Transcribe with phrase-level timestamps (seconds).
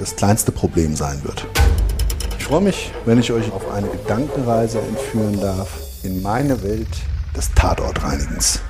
[0.00, 1.46] das kleinste Problem sein wird.
[2.38, 5.68] Ich freue mich, wenn ich euch auf eine Gedankenreise entführen darf
[6.02, 6.88] in meine Welt
[7.36, 8.60] des Tatortreinigens.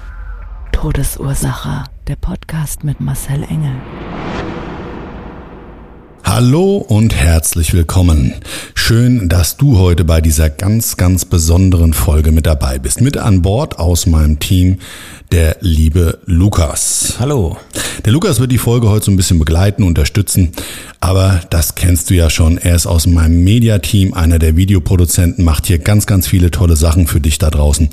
[0.73, 1.85] Todesursache.
[2.09, 3.77] Der Podcast mit Marcel Engel.
[6.43, 8.33] Hallo und herzlich willkommen.
[8.75, 13.03] Schön, dass du heute bei dieser ganz, ganz besonderen Folge mit dabei bist.
[13.03, 14.79] Mit an Bord aus meinem Team
[15.33, 17.17] der liebe Lukas.
[17.21, 17.59] Hallo.
[18.07, 20.53] Der Lukas wird die Folge heute so ein bisschen begleiten, unterstützen,
[20.99, 22.57] aber das kennst du ja schon.
[22.57, 27.07] Er ist aus meinem Mediateam, einer der Videoproduzenten, macht hier ganz, ganz viele tolle Sachen
[27.07, 27.91] für dich da draußen.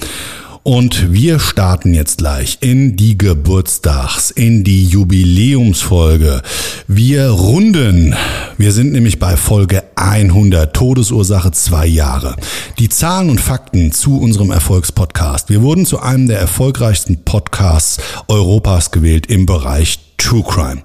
[0.67, 6.41] Und wir starten jetzt gleich in die Geburtstags, in die Jubiläumsfolge.
[6.89, 8.13] Wir runden.
[8.57, 12.35] Wir sind nämlich bei Folge 100, Todesursache zwei Jahre.
[12.79, 15.49] Die Zahlen und Fakten zu unserem Erfolgspodcast.
[15.49, 20.81] Wir wurden zu einem der erfolgreichsten Podcasts Europas gewählt im Bereich True Crime.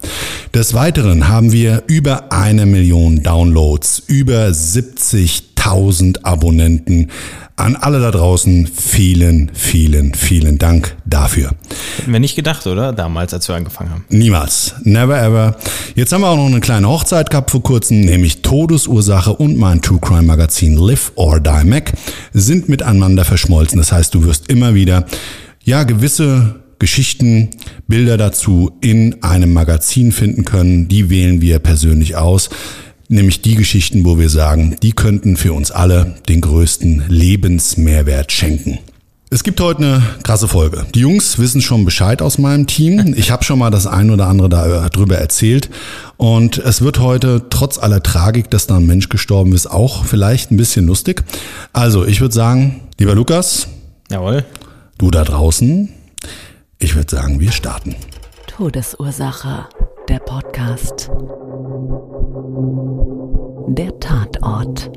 [0.55, 4.55] Des Weiteren haben wir über eine Million Downloads, über
[5.63, 7.09] 70.000 Abonnenten.
[7.55, 11.51] An alle da draußen vielen, vielen, vielen Dank dafür.
[11.99, 12.93] Hätten wir nicht gedacht, oder?
[12.93, 14.05] Damals, als wir angefangen haben.
[14.09, 14.75] Niemals.
[14.83, 15.57] Never ever.
[15.95, 19.83] Jetzt haben wir auch noch eine kleine Hochzeit gehabt vor kurzem, nämlich Todesursache und mein
[19.83, 21.93] True Crime Magazin Live or Die Mac
[22.33, 23.79] sind miteinander verschmolzen.
[23.79, 25.05] Das heißt, du wirst immer wieder,
[25.63, 27.51] ja, gewisse Geschichten,
[27.87, 30.89] Bilder dazu in einem Magazin finden können.
[30.89, 32.49] Die wählen wir persönlich aus
[33.13, 38.79] nämlich die Geschichten, wo wir sagen, die könnten für uns alle den größten Lebensmehrwert schenken.
[39.31, 40.85] Es gibt heute eine krasse Folge.
[40.95, 43.15] Die Jungs wissen schon Bescheid aus meinem Team.
[43.17, 45.71] Ich habe schon mal das ein oder andere darüber erzählt.
[46.19, 50.51] Und es wird heute, trotz aller Tragik, dass da ein Mensch gestorben ist, auch vielleicht
[50.51, 51.25] ein bisschen lustig.
[51.73, 53.69] Also, ich würde sagen, lieber Lukas.
[54.11, 54.45] Jawohl.
[54.99, 55.89] Du da draußen.
[56.79, 57.95] Ich würde sagen, wir starten.
[58.49, 59.67] Todesursache.
[60.09, 61.11] Der Podcast.
[63.75, 64.91] Der Tatort.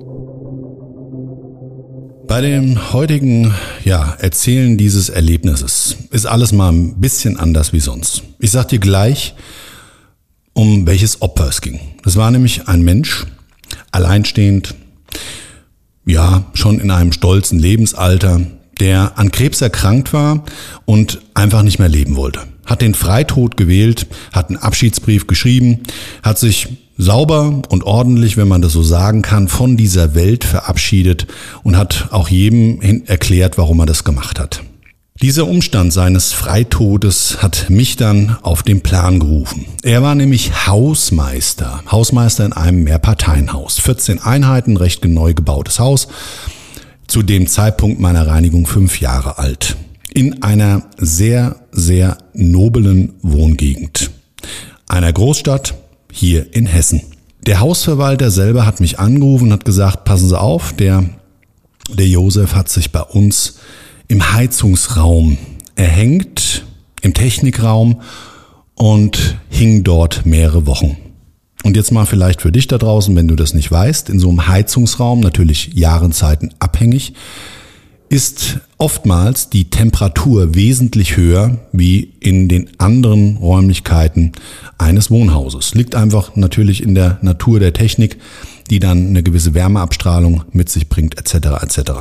[2.28, 3.54] Bei dem heutigen
[3.86, 8.24] ja, Erzählen dieses Erlebnisses ist alles mal ein bisschen anders wie sonst.
[8.38, 9.34] Ich sag dir gleich,
[10.52, 11.80] um welches Opfer es ging.
[12.04, 13.26] Es war nämlich ein Mensch,
[13.92, 14.76] alleinstehend,
[16.06, 18.42] ja, schon in einem stolzen Lebensalter,
[18.82, 20.44] der an Krebs erkrankt war
[20.84, 22.42] und einfach nicht mehr leben wollte.
[22.66, 25.84] Hat den Freitod gewählt, hat einen Abschiedsbrief geschrieben,
[26.24, 26.68] hat sich
[26.98, 31.28] sauber und ordentlich, wenn man das so sagen kann, von dieser Welt verabschiedet
[31.64, 34.64] und hat auch jedem erklärt, warum er das gemacht hat.
[35.22, 39.66] Dieser Umstand seines Freitodes hat mich dann auf den Plan gerufen.
[39.82, 43.80] Er war nämlich Hausmeister, Hausmeister in einem Mehrparteienhaus.
[43.80, 46.10] 14 Einheiten, recht neu gebautes Haus,
[47.08, 49.78] zu dem Zeitpunkt meiner Reinigung fünf Jahre alt.
[50.14, 54.12] In einer sehr, sehr noblen Wohngegend.
[54.90, 55.76] Einer Großstadt,
[56.16, 57.02] hier in Hessen.
[57.46, 61.04] Der Hausverwalter selber hat mich angerufen und hat gesagt, passen Sie auf, der,
[61.94, 63.58] der Josef hat sich bei uns
[64.08, 65.38] im Heizungsraum
[65.76, 66.66] erhängt,
[67.02, 68.02] im Technikraum
[68.76, 70.98] und hing dort mehrere Wochen.
[71.64, 74.30] Und jetzt mal vielleicht für dich da draußen, wenn du das nicht weißt, in so
[74.30, 77.14] einem Heizungsraum, natürlich Jahrenzeiten abhängig,
[78.10, 84.34] ist oftmals die Temperatur wesentlich höher wie in den anderen Räumlichkeiten
[84.78, 85.74] eines Wohnhauses.
[85.74, 88.18] Liegt einfach natürlich in der Natur der Technik,
[88.70, 91.64] die dann eine gewisse Wärmeabstrahlung mit sich bringt, etc.
[91.64, 91.92] etc.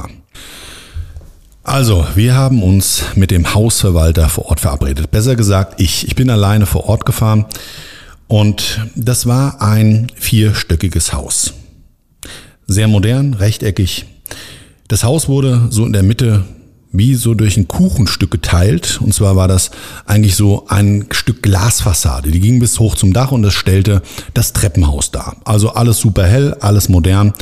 [1.62, 5.11] Also, wir haben uns mit dem Hausverwalter vor Ort verabredet.
[5.11, 6.06] Besser gesagt, ich.
[6.06, 7.47] Ich bin alleine vor Ort gefahren
[8.29, 11.55] und das war ein vierstöckiges Haus.
[12.67, 14.06] Sehr modern, rechteckig,
[14.89, 16.45] das Haus wurde so in der Mitte
[16.97, 19.01] wie so durch ein Kuchenstück geteilt.
[19.03, 19.73] Und zwar war das
[20.07, 22.31] eigentlich so ein Stück Glasfassade.
[22.31, 24.01] Die ging bis hoch zum Dach und das stellte
[24.33, 25.37] das Treppenhaus dar.
[25.45, 27.33] Also alles super hell, alles modern.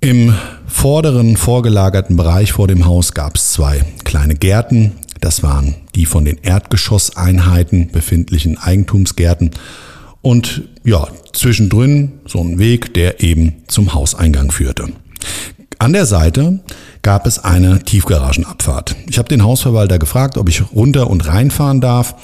[0.00, 0.34] Im
[0.66, 4.92] vorderen vorgelagerten Bereich vor dem Haus gab es zwei kleine Gärten.
[5.20, 9.52] Das waren die von den Erdgeschosseinheiten befindlichen Eigentumsgärten.
[10.22, 14.88] Und ja, zwischendrin so ein Weg, der eben zum Hauseingang führte.
[15.78, 16.60] An der Seite
[17.02, 18.96] gab es eine Tiefgaragenabfahrt.
[19.08, 22.14] Ich habe den Hausverwalter gefragt, ob ich runter und reinfahren darf.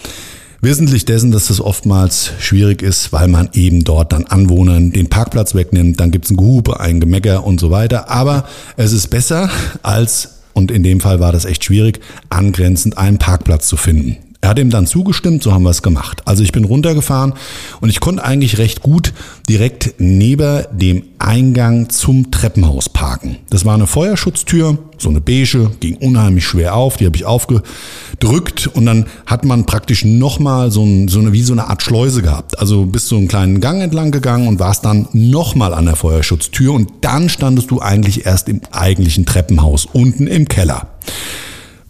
[0.62, 5.55] Wissentlich dessen, dass das oftmals schwierig ist, weil man eben dort dann Anwohnern den Parkplatz
[5.55, 8.11] wegnimmt, dann gibt's ein Gehupe, ein Gemecker und so weiter.
[8.11, 8.44] Aber
[8.76, 9.49] es ist besser
[9.82, 14.19] als, und in dem Fall war das echt schwierig, angrenzend einen Parkplatz zu finden.
[14.42, 16.22] Er hat ihm dann zugestimmt, so haben wir es gemacht.
[16.25, 17.34] Also ich bin runtergefahren
[17.82, 19.12] und ich konnte eigentlich recht gut
[19.50, 23.37] direkt neben dem Eingang zum Treppenhaus parken.
[23.50, 28.66] Das war eine Feuerschutztür, so eine beige, ging unheimlich schwer auf, die habe ich aufgedrückt
[28.72, 32.22] und dann hat man praktisch nochmal so, ein, so eine, wie so eine Art Schleuse
[32.22, 32.58] gehabt.
[32.58, 36.72] Also bist du einen kleinen Gang entlang gegangen und warst dann nochmal an der Feuerschutztür
[36.72, 40.88] und dann standest du eigentlich erst im eigentlichen Treppenhaus, unten im Keller.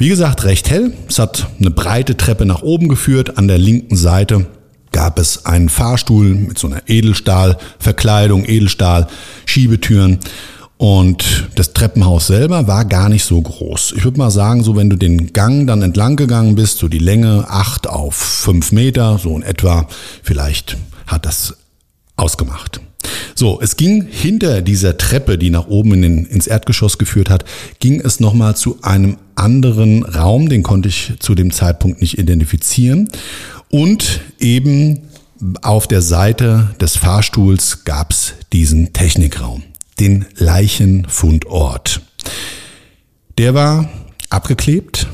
[0.01, 0.95] Wie gesagt, recht hell.
[1.11, 3.37] Es hat eine breite Treppe nach oben geführt.
[3.37, 4.47] An der linken Seite
[4.93, 9.09] gab es einen Fahrstuhl mit so einer Edelstahlverkleidung, Edelstahl,
[9.45, 10.19] Schiebetüren.
[10.79, 13.93] Und das Treppenhaus selber war gar nicht so groß.
[13.95, 16.99] Ich würde mal sagen, so wenn du den Gang dann entlang gegangen bist, so die
[16.99, 19.87] Länge acht auf fünf Meter, so in etwa,
[20.23, 21.59] vielleicht hat das
[22.17, 22.81] ausgemacht.
[23.35, 27.45] So, es ging hinter dieser Treppe, die nach oben in den, ins Erdgeschoss geführt hat,
[27.79, 33.09] ging es nochmal zu einem anderen Raum, den konnte ich zu dem Zeitpunkt nicht identifizieren.
[33.71, 35.01] Und eben
[35.63, 39.63] auf der Seite des Fahrstuhls gab es diesen Technikraum,
[39.99, 42.03] den Leichenfundort.
[43.39, 43.89] Der war
[44.29, 45.07] abgeklebt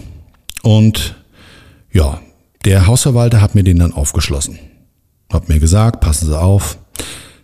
[0.63, 1.15] und
[1.93, 2.21] ja,
[2.65, 4.59] der Hausverwalter hat mir den dann aufgeschlossen.
[5.33, 6.79] Hat mir gesagt, passen Sie auf,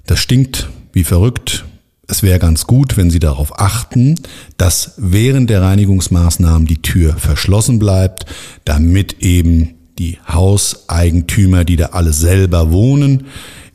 [0.07, 1.65] das stinkt wie verrückt.
[2.09, 4.17] Es wäre ganz gut, wenn Sie darauf achten,
[4.59, 8.27] dass während der Reinigungsmaßnahmen die Tür verschlossen bleibt,
[8.65, 13.27] damit eben die Hauseigentümer, die da alle selber wohnen,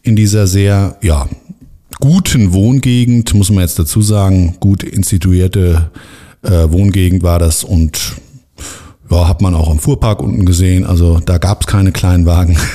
[0.03, 1.27] in dieser sehr, ja,
[1.99, 5.89] guten Wohngegend, muss man jetzt dazu sagen, gut instituierte
[6.43, 8.13] äh, Wohngegend war das und
[9.09, 10.85] ja, hat man auch am Fuhrpark unten gesehen.
[10.85, 12.57] Also da gab es keine Kleinwagen.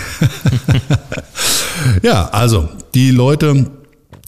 [2.03, 3.71] ja, also die Leute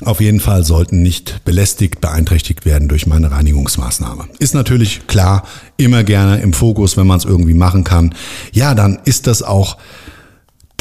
[0.04, 4.24] auf jeden Fall sollten nicht belästigt, beeinträchtigt werden durch meine Reinigungsmaßnahme.
[4.38, 5.44] Ist natürlich klar,
[5.76, 8.14] immer gerne im Fokus, wenn man es irgendwie machen kann.
[8.52, 9.78] Ja, dann ist das auch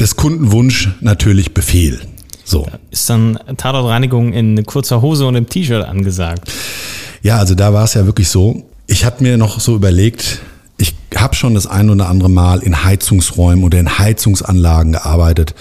[0.00, 2.00] des Kundenwunsch natürlich Befehl.
[2.44, 2.66] So.
[2.90, 6.52] Ist dann Tatortreinigung in kurzer Hose und im T-Shirt angesagt?
[7.22, 8.68] Ja, also da war es ja wirklich so.
[8.86, 10.40] Ich hatte mir noch so überlegt,
[10.76, 15.54] ich habe schon das ein oder andere Mal in Heizungsräumen oder in Heizungsanlagen gearbeitet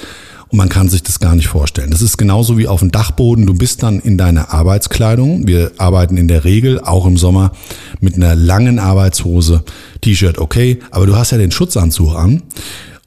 [0.54, 1.90] und man kann sich das gar nicht vorstellen.
[1.90, 3.48] Das ist genauso wie auf dem Dachboden.
[3.48, 5.48] Du bist dann in deiner Arbeitskleidung.
[5.48, 7.54] Wir arbeiten in der Regel auch im Sommer
[8.02, 9.64] mit einer langen Arbeitshose,
[10.02, 12.44] T-Shirt, okay, aber du hast ja den Schutzanzug an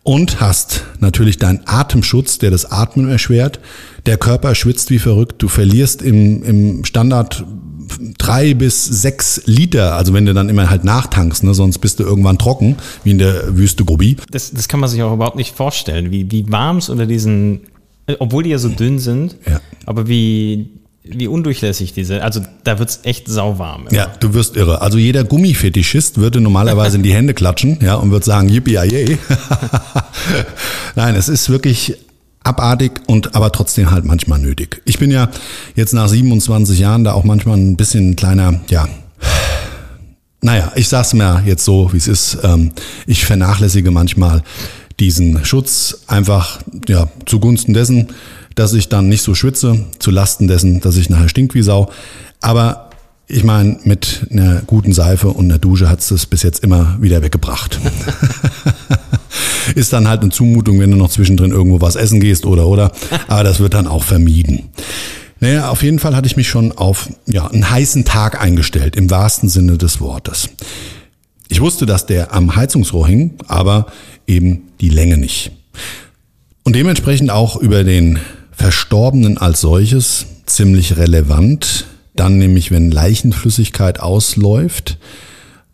[0.02, 3.60] und hast natürlich deinen Atemschutz, der das Atmen erschwert.
[4.06, 5.40] Der Körper schwitzt wie verrückt.
[5.40, 7.44] Du verlierst im, im Standard
[8.18, 12.04] drei bis sechs Liter, also wenn du dann immer halt nachtankst, ne, sonst bist du
[12.04, 14.16] irgendwann trocken, wie in der Wüste Gobi.
[14.30, 17.60] Das, das kann man sich auch überhaupt nicht vorstellen, wie, wie warm es unter diesen,
[18.18, 19.60] obwohl die ja so dünn sind, Ja.
[19.84, 20.70] aber wie,
[21.04, 23.82] wie undurchlässig diese, also da wird's echt sauwarm.
[23.82, 23.92] immer.
[23.92, 24.80] Ja, du wirst irre.
[24.82, 29.18] Also jeder Gummifetischist würde normalerweise in die Hände klatschen, ja, und würde sagen, yippie yay.
[30.96, 31.96] Nein, es ist wirklich
[32.46, 34.80] abartig und aber trotzdem halt manchmal nötig.
[34.84, 35.28] Ich bin ja
[35.74, 38.88] jetzt nach 27 Jahren da auch manchmal ein bisschen kleiner, ja,
[40.42, 42.38] naja, ich sag's mir jetzt so, wie es ist.
[42.44, 42.70] Ähm,
[43.06, 44.42] ich vernachlässige manchmal
[45.00, 48.08] diesen Schutz einfach ja, zugunsten dessen,
[48.54, 51.90] dass ich dann nicht so schwitze, zu Lasten dessen, dass ich nachher stink wie Sau.
[52.40, 52.90] Aber
[53.26, 57.22] ich meine, mit einer guten Seife und einer Dusche hat's das bis jetzt immer wieder
[57.22, 57.80] weggebracht.
[59.74, 62.92] Ist dann halt eine Zumutung, wenn du noch zwischendrin irgendwo was essen gehst oder oder.
[63.28, 64.70] Aber das wird dann auch vermieden.
[65.40, 69.10] Naja, auf jeden Fall hatte ich mich schon auf ja, einen heißen Tag eingestellt, im
[69.10, 70.48] wahrsten Sinne des Wortes.
[71.48, 73.86] Ich wusste, dass der am Heizungsrohr hing, aber
[74.26, 75.52] eben die Länge nicht.
[76.64, 78.18] Und dementsprechend auch über den
[78.50, 81.86] Verstorbenen als solches ziemlich relevant.
[82.14, 84.98] Dann nämlich, wenn Leichenflüssigkeit ausläuft,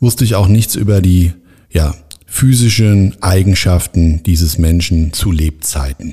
[0.01, 1.33] wusste ich auch nichts über die
[1.71, 1.95] ja,
[2.33, 6.13] physischen Eigenschaften dieses Menschen zu Lebzeiten.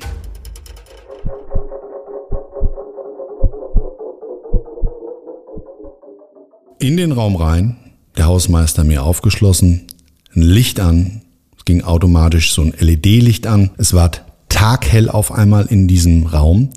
[6.78, 7.76] In den Raum rein,
[8.18, 9.86] der Hausmeister mir aufgeschlossen,
[10.36, 11.22] ein Licht an,
[11.56, 14.10] es ging automatisch so ein LED-Licht an, es war
[14.50, 16.68] taghell auf einmal in diesem Raum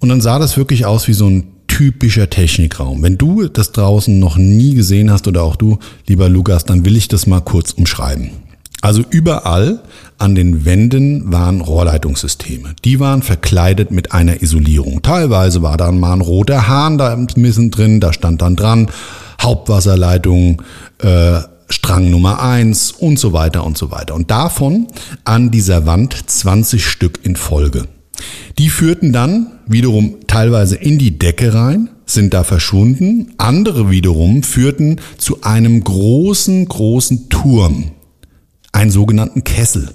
[0.00, 3.02] und dann sah das wirklich aus wie so ein typischer Technikraum.
[3.02, 6.96] Wenn du das draußen noch nie gesehen hast oder auch du, lieber Lukas, dann will
[6.96, 8.30] ich das mal kurz umschreiben.
[8.80, 9.80] Also überall
[10.16, 12.76] an den Wänden waren Rohrleitungssysteme.
[12.84, 15.02] Die waren verkleidet mit einer Isolierung.
[15.02, 18.88] Teilweise war dann mal ein roter Hahn da mitten drin, da stand dann dran
[19.42, 20.62] Hauptwasserleitung,
[21.02, 24.14] äh, Strang Nummer eins und so weiter und so weiter.
[24.14, 24.86] Und davon
[25.24, 27.88] an dieser Wand 20 Stück in Folge.
[28.58, 33.32] Die führten dann wiederum teilweise in die Decke rein, sind da verschwunden.
[33.38, 37.92] Andere wiederum führten zu einem großen, großen Turm,
[38.72, 39.90] einen sogenannten Kessel.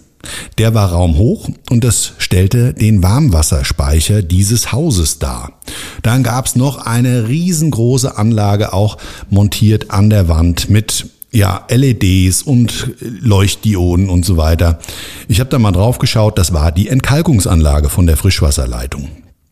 [0.57, 5.53] Der war raumhoch und das stellte den Warmwasserspeicher dieses Hauses dar.
[6.01, 8.97] Dann gab's noch eine riesengroße Anlage auch
[9.29, 14.79] montiert an der Wand mit ja, LEDs und Leuchtdioden und so weiter.
[15.27, 19.09] Ich habe da mal drauf geschaut, das war die Entkalkungsanlage von der Frischwasserleitung.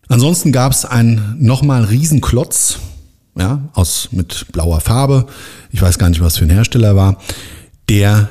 [0.07, 2.79] Ansonsten gab es einen nochmal Riesenklotz,
[3.38, 5.27] ja, aus mit blauer Farbe.
[5.72, 7.17] Ich weiß gar nicht, was für ein Hersteller war,
[7.89, 8.29] der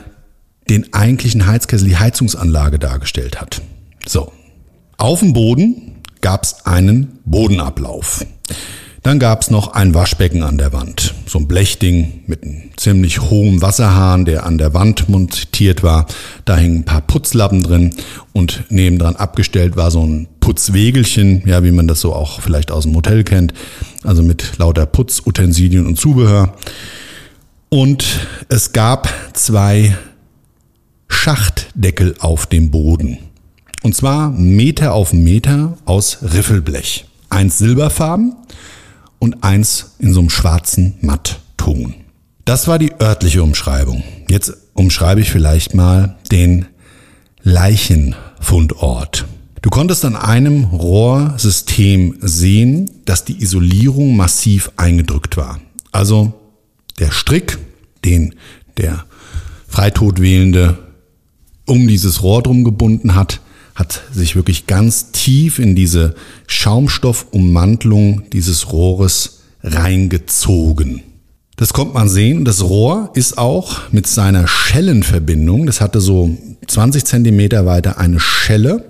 [0.69, 3.63] den eigentlichen Heizkessel, die Heizungsanlage dargestellt hat.
[4.07, 4.33] So,
[4.97, 8.27] auf dem Boden gab es einen Bodenablauf.
[9.07, 11.15] Dann gab es noch ein Waschbecken an der Wand.
[11.29, 16.07] So ein Blechding mit einem ziemlich hohen Wasserhahn, der an der Wand montiert war.
[16.45, 17.95] Da hingen ein paar Putzlappen drin
[18.33, 22.83] und nebendran abgestellt war so ein Putzwegelchen, ja, wie man das so auch vielleicht aus
[22.83, 23.55] dem Hotel kennt.
[24.03, 26.55] Also mit lauter Putzutensilien und Zubehör.
[27.69, 29.97] Und es gab zwei
[31.07, 33.19] Schachtdeckel auf dem Boden.
[33.85, 37.05] Und zwar Meter auf Meter aus Riffelblech.
[37.31, 38.35] Eins silberfarben
[39.19, 41.95] und eins in so einem schwarzen Mattton.
[42.45, 44.05] Das war die örtliche Umschreibung.
[44.29, 46.67] Jetzt umschreibe ich vielleicht mal den
[47.43, 49.27] Leichenfundort.
[49.63, 55.61] Du konntest an einem Rohrsystem sehen, dass die Isolierung massiv eingedrückt war.
[55.91, 56.35] Also
[57.01, 57.59] der Strick,
[58.05, 58.35] den
[58.77, 59.05] der
[59.67, 60.79] Freitodwählende
[61.67, 63.41] um dieses Rohr drum gebunden hat,
[63.77, 66.15] hat sich wirklich ganz tief in diese
[66.47, 71.03] Schaumstoffummantelung dieses Rohres reingezogen.
[71.57, 72.45] Das kommt man sehen.
[72.45, 78.85] Das Rohr ist auch mit seiner Schellenverbindung, das hatte so 20 Zentimeter weiter eine Schelle,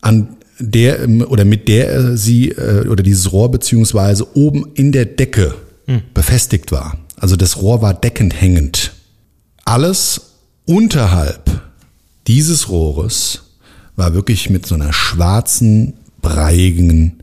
[0.00, 5.54] an der oder mit der sie äh, oder dieses Rohr beziehungsweise oben in der Decke
[5.86, 6.02] hm.
[6.14, 6.98] befestigt war.
[7.16, 8.92] Also das Rohr war deckend hängend.
[9.64, 11.62] Alles unterhalb
[12.26, 13.49] dieses Rohres
[14.00, 15.92] war wirklich mit so einer schwarzen,
[16.22, 17.22] breiigen,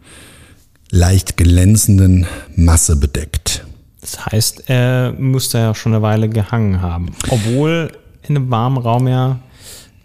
[0.91, 3.65] leicht glänzenden Masse bedeckt.
[3.99, 7.07] Das heißt, er müsste ja schon eine Weile gehangen haben.
[7.29, 7.91] Obwohl
[8.21, 9.39] in einem warmen Raum ja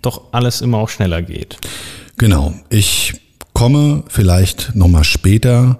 [0.01, 1.59] doch alles immer auch schneller geht.
[2.17, 2.55] Genau.
[2.71, 3.21] Ich
[3.53, 5.79] komme vielleicht nochmal später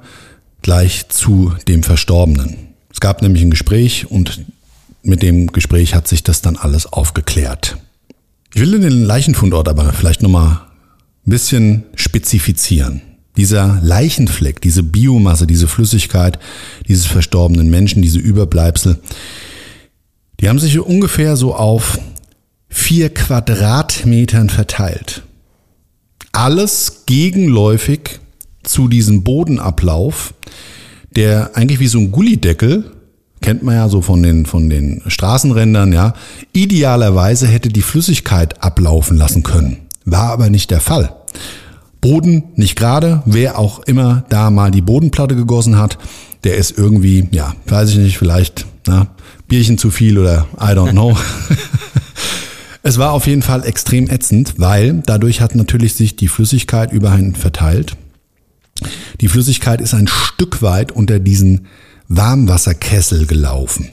[0.61, 2.75] gleich zu dem Verstorbenen.
[2.93, 4.45] Es gab nämlich ein Gespräch und
[5.03, 7.79] mit dem Gespräch hat sich das dann alles aufgeklärt.
[8.53, 10.61] Ich will den Leichenfundort aber vielleicht nochmal
[11.31, 13.03] bisschen spezifizieren.
[13.37, 16.39] Dieser Leichenfleck, diese Biomasse, diese Flüssigkeit
[16.87, 18.99] dieses verstorbenen Menschen, diese Überbleibsel,
[20.41, 21.99] die haben sich ungefähr so auf
[22.69, 25.23] vier Quadratmetern verteilt.
[26.33, 28.21] Alles gegenläufig
[28.63, 30.35] zu diesem Bodenablauf,
[31.15, 32.91] der eigentlich wie so ein Gullideckel,
[33.41, 36.15] kennt man ja so von den, von den Straßenrändern, ja,
[36.53, 39.82] idealerweise hätte die Flüssigkeit ablaufen lassen können.
[40.05, 41.15] War aber nicht der Fall.
[42.01, 45.99] Boden nicht gerade, wer auch immer da mal die Bodenplatte gegossen hat,
[46.45, 49.07] der ist irgendwie, ja, weiß ich nicht, vielleicht na,
[49.47, 51.17] Bierchen zu viel oder I don't know.
[52.83, 57.37] es war auf jeden Fall extrem ätzend, weil dadurch hat natürlich sich die Flüssigkeit überhin
[57.37, 57.97] verteilt.
[59.21, 61.67] Die Flüssigkeit ist ein Stück weit unter diesen
[62.09, 63.91] Warmwasserkessel gelaufen.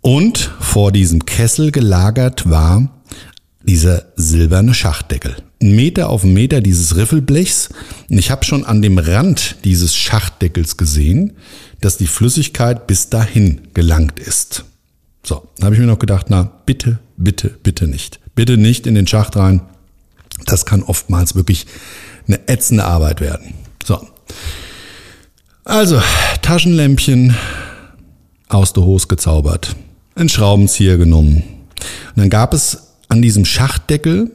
[0.00, 2.95] Und vor diesem Kessel gelagert war
[3.66, 5.36] dieser silberne Schachtdeckel.
[5.60, 7.70] Ein Meter auf Meter dieses Riffelblechs.
[8.08, 11.32] Und ich habe schon an dem Rand dieses Schachtdeckels gesehen,
[11.80, 14.64] dass die Flüssigkeit bis dahin gelangt ist.
[15.24, 18.20] So, da habe ich mir noch gedacht, na bitte, bitte, bitte nicht.
[18.34, 19.62] Bitte nicht in den Schacht rein.
[20.44, 21.66] Das kann oftmals wirklich
[22.28, 23.54] eine ätzende Arbeit werden.
[23.84, 24.06] So.
[25.64, 26.00] Also,
[26.42, 27.34] Taschenlämpchen
[28.48, 29.74] aus der Hose gezaubert,
[30.14, 31.42] ein Schraubenzieher genommen.
[32.14, 34.32] Und dann gab es an diesem Schachtdeckel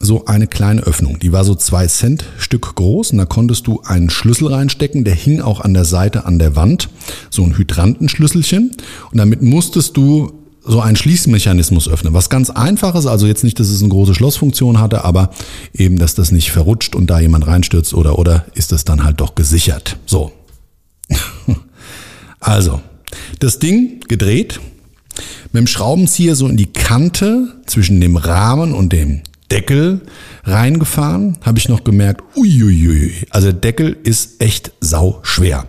[0.00, 1.18] so eine kleine Öffnung.
[1.18, 5.04] Die war so zwei Cent Stück groß und da konntest du einen Schlüssel reinstecken.
[5.04, 6.88] Der hing auch an der Seite an der Wand.
[7.30, 8.76] So ein Hydrantenschlüsselchen.
[9.10, 10.32] Und damit musstest du
[10.64, 12.12] so einen Schließmechanismus öffnen.
[12.12, 15.30] Was ganz einfaches, also jetzt nicht, dass es eine große Schlossfunktion hatte, aber
[15.72, 19.20] eben, dass das nicht verrutscht und da jemand reinstürzt oder, oder ist das dann halt
[19.20, 19.96] doch gesichert.
[20.04, 20.30] So.
[22.40, 22.80] also,
[23.40, 24.60] das Ding gedreht,
[25.52, 30.02] mit dem Schraubenzieher so in die Kante zwischen dem Rahmen und dem Deckel
[30.44, 35.66] reingefahren, habe ich noch gemerkt, uiuiui, also der Deckel ist echt sau schwer.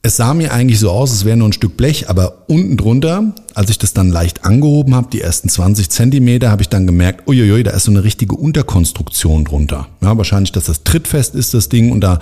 [0.00, 3.34] Es sah mir eigentlich so aus, es wäre nur ein Stück Blech, aber unten drunter,
[3.54, 7.28] als ich das dann leicht angehoben habe, die ersten 20 Zentimeter, habe ich dann gemerkt,
[7.28, 9.88] uiuiui, da ist so eine richtige Unterkonstruktion drunter.
[10.00, 12.20] Ja, wahrscheinlich, dass das trittfest ist, das Ding, und da,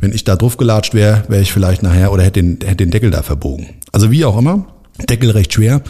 [0.00, 2.90] wenn ich da drauf gelatscht wäre, wäre ich vielleicht nachher oder hätte den, hätte den
[2.90, 3.68] Deckel da verbogen.
[3.92, 4.66] Also wie auch immer,
[4.98, 5.82] Deckel recht schwer,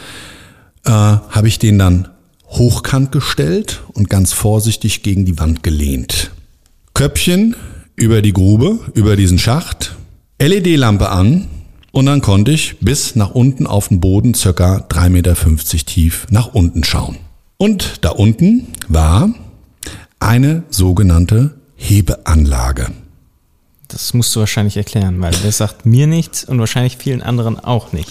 [0.85, 2.09] äh, habe ich den dann
[2.47, 6.31] hochkant gestellt und ganz vorsichtig gegen die Wand gelehnt.
[6.95, 7.57] Köpfchen
[7.97, 9.97] über die Grube, über diesen Schacht,
[10.41, 11.49] LED-Lampe an
[11.93, 15.35] und dann konnte ich bis nach unten auf den Boden circa 3,50 Meter
[15.87, 17.17] tief nach unten schauen.
[17.57, 19.31] Und da unten war
[20.19, 22.89] eine sogenannte Hebeanlage.
[23.89, 27.93] Das musst du wahrscheinlich erklären, weil das sagt mir nichts und wahrscheinlich vielen anderen auch
[27.93, 28.11] nicht.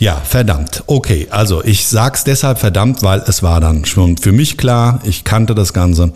[0.00, 0.82] Ja, verdammt.
[0.86, 5.24] Okay, also ich sag's deshalb verdammt, weil es war dann schon für mich klar, ich
[5.24, 6.14] kannte das Ganze.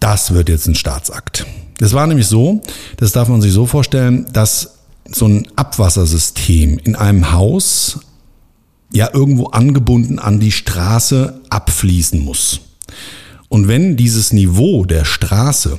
[0.00, 1.46] Das wird jetzt ein Staatsakt.
[1.80, 2.62] Es war nämlich so,
[2.96, 8.00] das darf man sich so vorstellen, dass so ein Abwassersystem in einem Haus
[8.92, 12.60] ja irgendwo angebunden an die Straße abfließen muss.
[13.48, 15.78] Und wenn dieses Niveau der Straße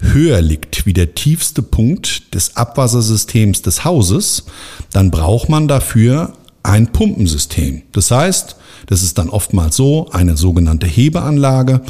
[0.00, 4.44] höher liegt wie der tiefste Punkt des Abwassersystems des Hauses,
[4.92, 7.82] dann braucht man dafür ein Pumpensystem.
[7.92, 11.80] Das heißt, das ist dann oftmals so eine sogenannte Hebeanlage.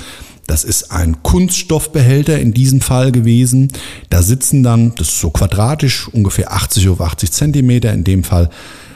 [0.46, 3.70] Das ist ein Kunststoffbehälter in diesem Fall gewesen.
[4.08, 7.92] Da sitzen dann, das ist so quadratisch, ungefähr 80 auf 80 Zentimeter.
[7.92, 8.48] In dem Fall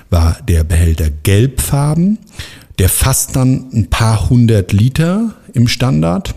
[0.09, 2.19] war der Behälter gelbfarben.
[2.79, 6.35] Der fasst dann ein paar hundert Liter im Standard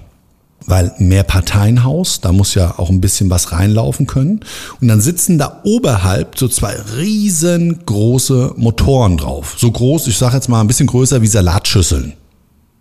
[0.67, 4.39] weil mehr Parteienhaus, da muss ja auch ein bisschen was reinlaufen können.
[4.81, 9.55] Und dann sitzen da oberhalb so zwei riesengroße Motoren drauf.
[9.57, 12.13] So groß, ich sage jetzt mal ein bisschen größer wie Salatschüsseln.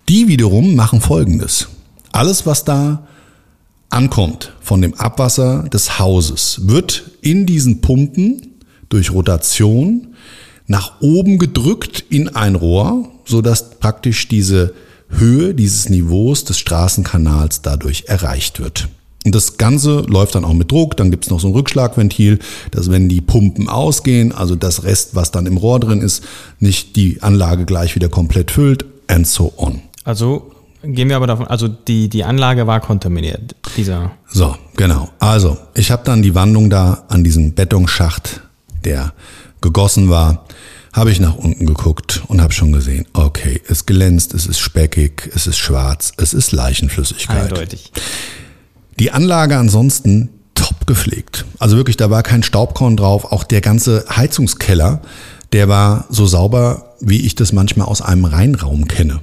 [0.08, 1.68] Die wiederum machen Folgendes.
[2.12, 3.06] Alles, was da
[3.90, 10.14] ankommt von dem Abwasser des Hauses, wird in diesen Pumpen durch Rotation
[10.66, 14.74] nach oben gedrückt in ein Rohr, so dass praktisch diese
[15.08, 18.88] Höhe dieses Niveaus des Straßenkanals dadurch erreicht wird.
[19.24, 20.96] Und das Ganze läuft dann auch mit Druck.
[20.96, 22.40] Dann gibt es noch so ein Rückschlagventil,
[22.70, 26.24] dass wenn die Pumpen ausgehen, also das Rest, was dann im Rohr drin ist,
[26.60, 29.80] nicht die Anlage gleich wieder komplett füllt and so on.
[30.04, 30.50] Also
[30.82, 34.12] gehen wir aber davon, also die, die Anlage war kontaminiert, dieser.
[34.28, 35.08] So, genau.
[35.18, 38.42] Also ich habe dann die Wandung da an diesem Betonschacht,
[38.84, 39.14] der
[39.62, 40.44] gegossen war,
[40.94, 45.28] habe ich nach unten geguckt und habe schon gesehen, okay, es glänzt, es ist speckig,
[45.34, 47.50] es ist schwarz, es ist Leichenflüssigkeit.
[47.50, 47.92] Eindeutig.
[49.00, 51.44] Die Anlage ansonsten top gepflegt.
[51.58, 53.32] Also wirklich, da war kein Staubkorn drauf.
[53.32, 55.02] Auch der ganze Heizungskeller,
[55.52, 59.20] der war so sauber, wie ich das manchmal aus einem Reinraum kenne.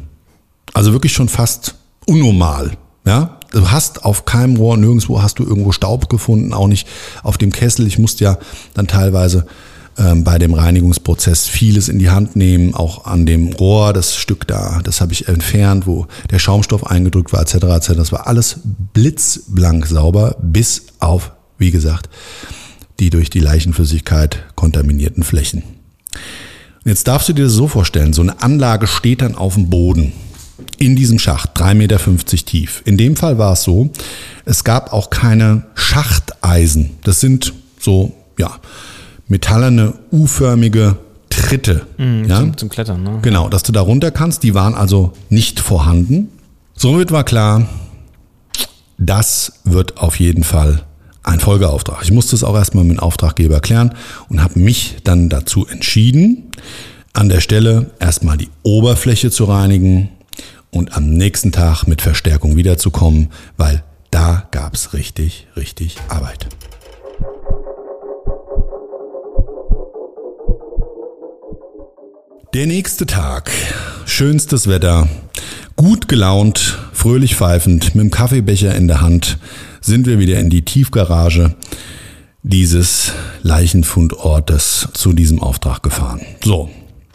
[0.73, 2.71] Also wirklich schon fast unnormal.
[3.05, 6.86] Ja, du hast auf keinem Rohr, nirgendwo hast du irgendwo Staub gefunden, auch nicht
[7.23, 7.88] auf dem Kessel.
[7.88, 8.38] Ich musste ja
[8.73, 9.47] dann teilweise
[9.95, 14.80] bei dem Reinigungsprozess vieles in die Hand nehmen, auch an dem Rohr, das Stück da,
[14.84, 17.56] das habe ich entfernt, wo der Schaumstoff eingedrückt war, etc.
[17.56, 17.93] etc.
[17.97, 18.62] Das war alles
[18.93, 22.10] blitzblank sauber, bis auf, wie gesagt,
[22.99, 25.63] die durch die Leichenflüssigkeit kontaminierten Flächen.
[26.84, 29.69] Und jetzt darfst du dir das so vorstellen, so eine Anlage steht dann auf dem
[29.69, 30.13] Boden
[30.77, 31.99] in diesem Schacht, 3,50 Meter
[32.45, 32.82] tief.
[32.86, 33.91] In dem Fall war es so,
[34.45, 36.91] es gab auch keine Schachteisen.
[37.04, 38.60] Das sind so, ja,
[39.32, 40.98] metallerne, U-förmige
[41.30, 41.88] Tritte.
[41.98, 42.39] Mhm, ja?
[42.39, 43.20] zum, zum Klettern, ne?
[43.22, 44.44] Genau, dass du da runter kannst.
[44.44, 46.30] Die waren also nicht vorhanden.
[46.76, 47.67] Somit war klar,
[48.98, 50.84] das wird auf jeden Fall
[51.24, 52.04] ein Folgeauftrag.
[52.04, 53.96] Ich musste es auch erstmal mit dem Auftraggeber klären
[54.30, 56.52] und habe mich dann dazu entschieden,
[57.13, 60.10] an der Stelle erstmal die Oberfläche zu reinigen
[60.72, 66.48] und am nächsten Tag mit Verstärkung wiederzukommen, weil da gab's richtig, richtig Arbeit.
[72.54, 73.50] Der nächste Tag.
[74.06, 75.08] Schönstes Wetter.
[75.78, 79.38] Gut gelaunt, fröhlich pfeifend, mit dem Kaffeebecher in der Hand
[79.80, 81.56] sind wir wieder in die Tiefgarage
[82.44, 86.20] dieses Leichenfundortes zu diesem Auftrag gefahren.
[86.44, 86.70] So.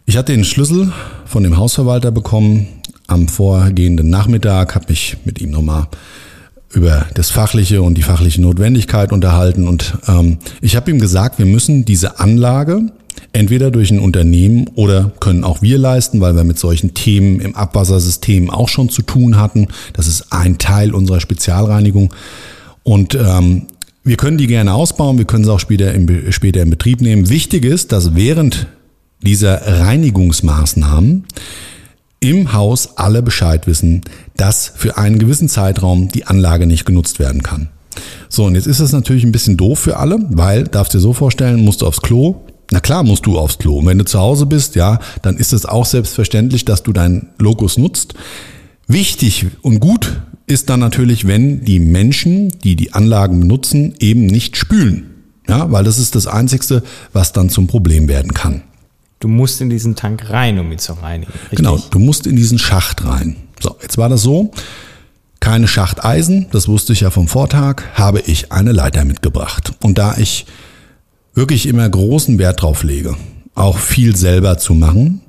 [0.06, 0.90] Ich hatte den Schlüssel
[1.26, 2.68] von dem Hausverwalter bekommen,
[3.06, 5.86] am vorgehenden Nachmittag, habe mich mit ihm nochmal
[6.72, 9.68] über das Fachliche und die fachliche Notwendigkeit unterhalten.
[9.68, 12.90] Und ähm, ich habe ihm gesagt, wir müssen diese Anlage
[13.32, 17.54] entweder durch ein Unternehmen oder können auch wir leisten, weil wir mit solchen Themen im
[17.54, 19.68] Abwassersystem auch schon zu tun hatten.
[19.92, 22.12] Das ist ein Teil unserer Spezialreinigung.
[22.82, 23.66] Und ähm,
[24.04, 27.28] wir können die gerne ausbauen, wir können sie auch später, im, später in Betrieb nehmen.
[27.28, 28.68] Wichtig ist, dass während
[29.22, 31.24] dieser Reinigungsmaßnahmen
[32.20, 34.02] im Haus alle Bescheid wissen,
[34.36, 37.68] dass für einen gewissen Zeitraum die Anlage nicht genutzt werden kann.
[38.28, 41.12] So, und jetzt ist das natürlich ein bisschen doof für alle, weil, darfst dir so
[41.12, 42.45] vorstellen, musst du aufs Klo.
[42.70, 43.78] Na klar musst du aufs Klo.
[43.78, 47.28] Und wenn du zu Hause bist, ja, dann ist es auch selbstverständlich, dass du deinen
[47.38, 48.14] Lokus nutzt.
[48.88, 54.56] Wichtig und gut ist dann natürlich, wenn die Menschen, die die Anlagen benutzen, eben nicht
[54.56, 55.10] spülen.
[55.48, 58.62] Ja, weil das ist das Einzigste, was dann zum Problem werden kann.
[59.20, 61.32] Du musst in diesen Tank rein, um ihn zu reinigen.
[61.32, 61.56] Richtig?
[61.58, 63.36] Genau, du musst in diesen Schacht rein.
[63.60, 64.50] So, jetzt war das so.
[65.40, 69.72] Keine Schachteisen, das wusste ich ja vom Vortag, habe ich eine Leiter mitgebracht.
[69.82, 70.46] Und da ich
[71.36, 73.14] wirklich immer großen Wert drauf lege,
[73.54, 75.20] auch viel selber zu machen,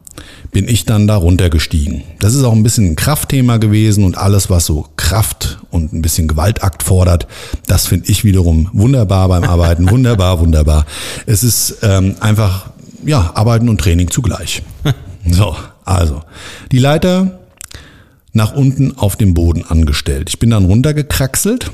[0.51, 2.03] bin ich dann da runtergestiegen.
[2.19, 6.01] Das ist auch ein bisschen ein Kraftthema gewesen und alles, was so Kraft und ein
[6.01, 7.27] bisschen Gewaltakt fordert,
[7.67, 9.91] das finde ich wiederum wunderbar beim Arbeiten.
[9.91, 10.85] wunderbar, wunderbar.
[11.27, 12.71] Es ist ähm, einfach,
[13.05, 14.63] ja, Arbeiten und Training zugleich.
[15.29, 16.23] so, also,
[16.71, 17.39] die Leiter
[18.33, 20.29] nach unten auf dem Boden angestellt.
[20.29, 21.71] Ich bin dann runtergekraxelt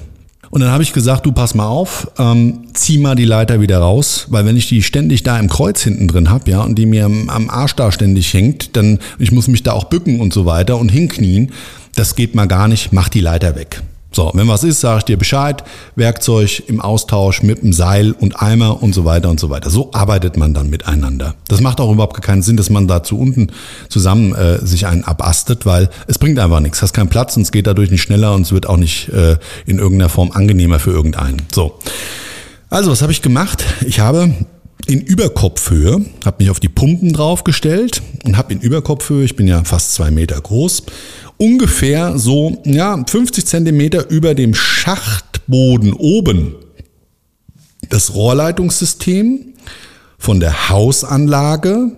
[0.53, 3.79] und dann habe ich gesagt, du pass mal auf, ähm, zieh mal die Leiter wieder
[3.79, 6.85] raus, weil wenn ich die ständig da im Kreuz hinten drin hab, ja, und die
[6.85, 10.31] mir am, am Arsch da ständig hängt, dann ich muss mich da auch bücken und
[10.31, 11.51] so weiter und hinknien,
[11.95, 13.81] das geht mal gar nicht, mach die Leiter weg.
[14.15, 15.63] So, wenn was ist, sage ich dir Bescheid.
[15.95, 19.71] Werkzeug im Austausch mit einem Seil und Eimer und so weiter und so weiter.
[19.71, 21.34] So arbeitet man dann miteinander.
[21.47, 23.47] Das macht auch überhaupt keinen Sinn, dass man da zu unten
[23.89, 26.84] zusammen äh, sich einen abastet, weil es bringt einfach nichts.
[26.84, 29.38] Hast keinen Platz und es geht dadurch nicht schneller und es wird auch nicht äh,
[29.65, 31.41] in irgendeiner Form angenehmer für irgendeinen.
[31.52, 31.80] So.
[32.69, 33.63] Also, was habe ich gemacht?
[33.86, 34.34] Ich habe
[34.86, 39.63] in Überkopfhöhe, habe mich auf die Pumpen draufgestellt und habe in Überkopfhöhe, ich bin ja
[39.63, 40.84] fast zwei Meter groß,
[41.38, 46.56] ungefähr so ja, 50 Zentimeter über dem Schachtboden oben
[47.89, 49.54] das Rohrleitungssystem
[50.17, 51.91] von der Hausanlage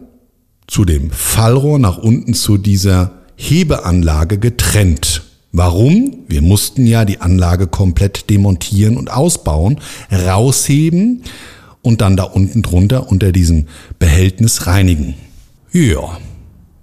[0.68, 5.24] zu dem Fallrohr nach unten zu dieser Hebeanlage getrennt.
[5.52, 6.26] Warum?
[6.28, 9.80] Wir mussten ja die Anlage komplett demontieren und ausbauen,
[10.12, 11.24] rausheben
[11.82, 13.68] und dann da unten drunter unter diesem
[14.00, 15.14] Behältnis reinigen.
[15.72, 16.18] Ja,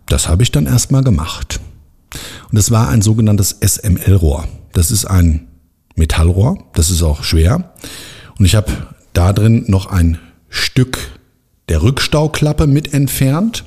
[0.07, 1.61] das habe ich dann erstmal gemacht.
[2.51, 4.48] Und es war ein sogenanntes SML-Rohr.
[4.72, 5.48] Das ist ein
[5.94, 7.72] Metallrohr, das ist auch schwer.
[8.38, 8.72] Und ich habe
[9.12, 10.98] da drin noch ein Stück
[11.68, 13.64] der Rückstauklappe mit entfernt,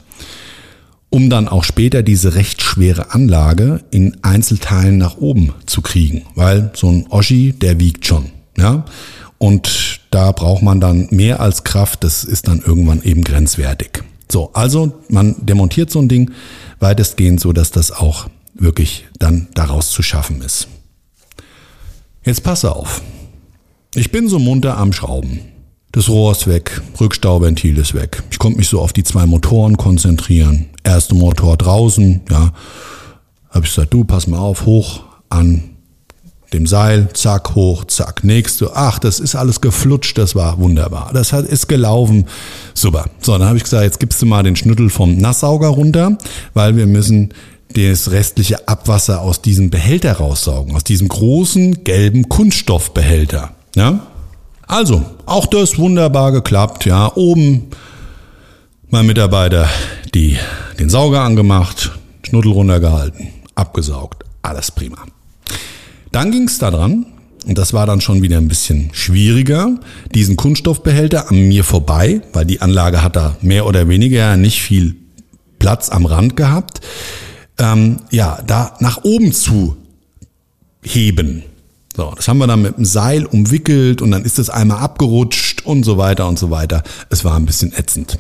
[1.10, 6.24] um dann auch später diese recht schwere Anlage in Einzelteilen nach oben zu kriegen.
[6.36, 8.32] Weil so ein Oschi, der wiegt schon.
[8.58, 8.86] Ja?
[9.38, 14.04] Und da braucht man dann mehr als Kraft, das ist dann irgendwann eben grenzwertig.
[14.32, 16.32] So, also man demontiert so ein Ding
[16.80, 20.68] weitestgehend so, dass das auch wirklich dann daraus zu schaffen ist.
[22.24, 23.02] Jetzt passe auf.
[23.94, 25.42] Ich bin so munter am Schrauben.
[25.92, 28.22] Das Rohr ist weg, Rückstauventil ist weg.
[28.30, 30.66] Ich konnte mich so auf die zwei Motoren konzentrieren.
[30.84, 32.52] Erster Motor draußen, ja.
[33.50, 35.76] Habe ich gesagt, du, pass mal auf, hoch an
[36.52, 38.76] dem Seil, zack, hoch, zack, nächste.
[38.76, 41.12] Ach, das ist alles geflutscht, das war wunderbar.
[41.14, 42.28] Das hat, ist gelaufen,
[42.74, 43.06] super.
[43.22, 46.18] So, dann habe ich gesagt, jetzt gibst du mal den Schnüttel vom Nasssauger runter,
[46.54, 47.34] weil wir müssen
[47.76, 53.52] das restliche Abwasser aus diesem Behälter raussaugen, aus diesem großen gelben Kunststoffbehälter.
[53.76, 54.08] Ja?
[54.68, 56.86] Also, auch das wunderbar geklappt.
[56.86, 57.68] Ja, oben
[58.90, 59.70] mein Mitarbeiter
[60.14, 60.38] die,
[60.80, 61.92] den Sauger angemacht,
[62.24, 64.98] Schnuddel runtergehalten, abgesaugt, alles prima.
[66.12, 67.06] Dann ging es daran,
[67.46, 69.78] und das war dann schon wieder ein bisschen schwieriger,
[70.14, 74.96] diesen Kunststoffbehälter an mir vorbei, weil die Anlage hat da mehr oder weniger nicht viel
[75.60, 76.82] Platz am Rand gehabt,
[77.58, 79.78] ähm, ja, da nach oben zu
[80.84, 81.44] heben.
[81.96, 85.66] So, das haben wir dann mit dem Seil umwickelt und dann ist es einmal abgerutscht
[85.66, 86.84] und so weiter und so weiter.
[87.10, 88.20] Es war ein bisschen ätzend.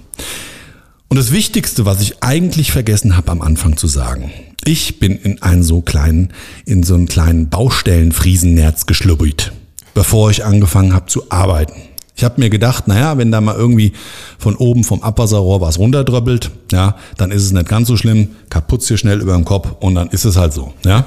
[1.10, 4.32] Und das Wichtigste, was ich eigentlich vergessen habe am Anfang zu sagen,
[4.64, 6.34] ich bin in einen so kleinen,
[6.66, 9.52] in so einen kleinen Baustellenfriesennerz geschlubbert,
[9.94, 11.74] bevor ich angefangen habe zu arbeiten.
[12.16, 13.92] Ich habe mir gedacht, naja, wenn da mal irgendwie
[14.38, 18.84] von oben vom Abwasserrohr was runterdröppelt, ja, dann ist es nicht ganz so schlimm, kaputt
[18.84, 21.06] hier schnell über dem Kopf und dann ist es halt so, ja.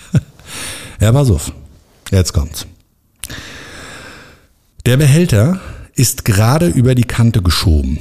[1.00, 1.52] ja, pass auf.
[2.10, 2.66] Jetzt kommt's.
[4.86, 5.60] Der Behälter
[5.94, 7.98] ist gerade über die Kante geschoben.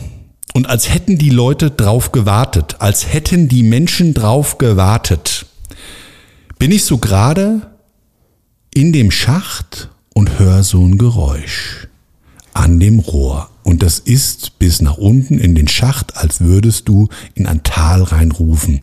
[0.53, 5.45] Und als hätten die Leute drauf gewartet, als hätten die Menschen drauf gewartet,
[6.57, 7.61] bin ich so gerade
[8.73, 11.87] in dem Schacht und höre so ein Geräusch
[12.53, 13.49] an dem Rohr.
[13.63, 18.03] Und das ist bis nach unten in den Schacht, als würdest du in ein Tal
[18.03, 18.81] reinrufen,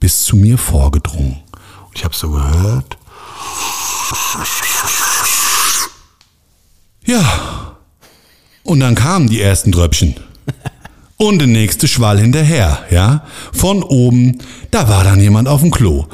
[0.00, 1.38] bis zu mir vorgedrungen.
[1.88, 2.98] Und ich habe so gehört.
[7.04, 7.76] Ja.
[8.64, 10.16] Und dann kamen die ersten Tröpfchen.
[11.16, 13.24] Und der nächste Schwall hinterher, ja.
[13.52, 14.38] Von oben,
[14.70, 16.06] da war dann jemand auf dem Klo.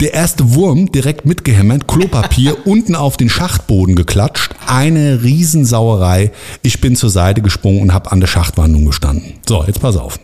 [0.00, 6.30] Der erste Wurm direkt mitgehämmert, Klopapier unten auf den Schachtboden geklatscht, eine Riesensauerei.
[6.62, 9.34] Ich bin zur Seite gesprungen und habe an der Schachtwandung gestanden.
[9.46, 10.20] So, jetzt pass auf.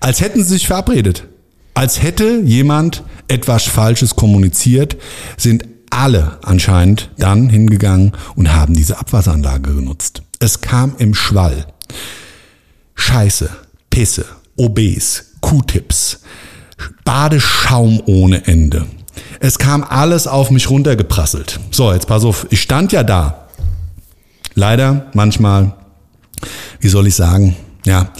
[0.00, 1.28] Als hätten sie sich verabredet.
[1.74, 4.96] Als hätte jemand etwas Falsches kommuniziert,
[5.36, 10.22] sind alle anscheinend dann hingegangen und haben diese Abwasseranlage genutzt.
[10.40, 11.66] Es kam im Schwall.
[12.96, 13.50] Scheiße,
[13.90, 14.24] Pisse,
[14.56, 16.20] OBs, Q-Tips,
[17.04, 18.86] Badeschaum ohne Ende.
[19.40, 21.60] Es kam alles auf mich runtergeprasselt.
[21.70, 23.46] So, jetzt pass auf, ich stand ja da.
[24.54, 25.72] Leider manchmal,
[26.80, 28.10] wie soll ich sagen, ja,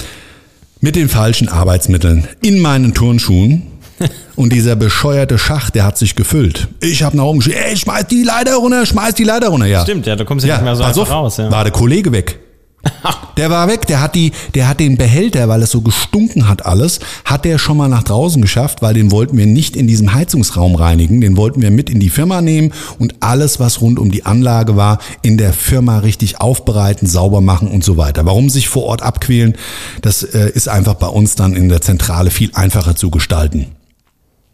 [0.81, 3.62] mit den falschen Arbeitsmitteln in meinen Turnschuhen.
[4.35, 6.66] Und dieser bescheuerte Schacht, der hat sich gefüllt.
[6.81, 9.66] Ich habe nach oben geschrien, ey, schmeiß die Leiter runter, schmeiß die Leiter runter.
[9.66, 9.83] Ja.
[9.83, 11.37] Stimmt, ja, du kommst ja, Ja, nicht mehr so einfach auf, raus.
[11.37, 11.51] Ja.
[11.53, 12.38] war der Kollege weg.
[13.37, 16.66] Der war weg, der hat die, der hat den Behälter, weil es so gestunken hat
[16.66, 20.12] alles, hat der schon mal nach draußen geschafft, weil den wollten wir nicht in diesem
[20.12, 24.11] Heizungsraum reinigen, den wollten wir mit in die Firma nehmen und alles, was rund um
[24.11, 28.27] die Anlage war, in der Firma richtig aufbereiten, sauber machen und so weiter.
[28.27, 29.55] Warum sich vor Ort abquälen,
[30.03, 33.66] das äh, ist einfach bei uns dann in der Zentrale viel einfacher zu gestalten.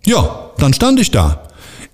[0.07, 1.43] Ja, dann stand ich da.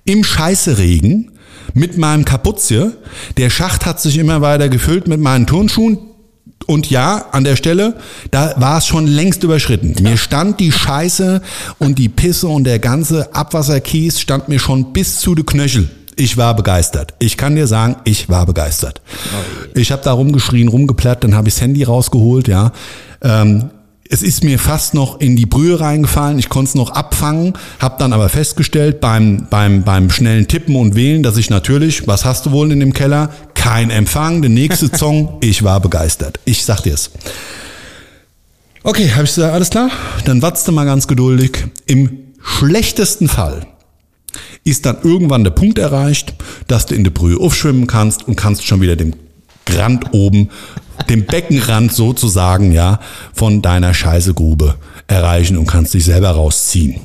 [0.05, 1.31] Im Scheißeregen
[1.73, 2.93] mit meinem Kapuzje.
[3.37, 5.99] Der Schacht hat sich immer weiter gefüllt mit meinen Turnschuhen.
[6.67, 7.97] Und ja, an der Stelle,
[8.31, 9.95] da war es schon längst überschritten.
[10.03, 11.43] Mir stand die Scheiße
[11.79, 15.89] und die Pisse und der ganze Abwasserkies stand mir schon bis zu den Knöchel.
[16.17, 17.15] Ich war begeistert.
[17.19, 19.03] Ich kann dir sagen, ich war begeistert.
[19.75, 22.73] Ich habe da rumgeschrien, rumgeplatt, dann habe ich das Handy rausgeholt, ja.
[23.21, 23.71] Ähm,
[24.09, 26.39] es ist mir fast noch in die Brühe reingefallen.
[26.39, 30.95] Ich konnte es noch abfangen, habe dann aber festgestellt beim, beim, beim schnellen Tippen und
[30.95, 33.31] Wählen, dass ich natürlich, was hast du wohl in dem Keller?
[33.55, 35.39] Kein Empfang, der nächste Song.
[35.41, 36.39] Ich war begeistert.
[36.45, 37.11] Ich sag dir's.
[38.83, 39.91] Okay, habe ich gesagt, alles klar?
[40.27, 41.65] Dann wartest du mal ganz geduldig.
[41.87, 43.67] Im schlechtesten Fall
[44.65, 46.35] ist dann irgendwann der Punkt erreicht,
[46.69, 49.17] dass du in der Brühe aufschwimmen kannst und kannst schon wieder den
[49.71, 50.51] Rand oben,
[51.09, 53.01] den Beckenrand sozusagen, ja,
[53.33, 54.77] von deiner Scheißegrube
[55.07, 57.01] erreichen und kannst dich selber rausziehen.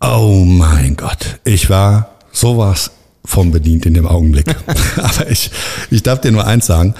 [0.00, 2.90] Oh mein Gott, ich war sowas
[3.24, 4.54] von bedient in dem Augenblick.
[4.96, 5.50] Aber ich,
[5.90, 6.94] ich darf dir nur eins sagen,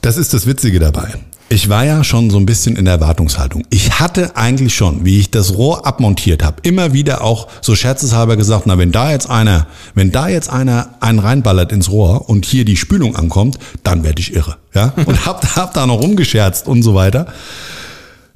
[0.00, 1.14] das ist das Witzige dabei.
[1.48, 3.64] Ich war ja schon so ein bisschen in der Erwartungshaltung.
[3.70, 8.36] Ich hatte eigentlich schon, wie ich das Rohr abmontiert habe, immer wieder auch so scherzeshalber
[8.36, 12.46] gesagt, na wenn da jetzt einer, wenn da jetzt einer einen reinballert ins Rohr und
[12.46, 14.92] hier die Spülung ankommt, dann werde ich irre, ja?
[15.06, 17.26] Und hab, hab da noch rumgescherzt und so weiter.